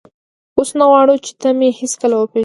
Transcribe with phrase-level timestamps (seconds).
[0.57, 2.39] اوس نه غواړم چې ته مې هېڅکله وپېژنې.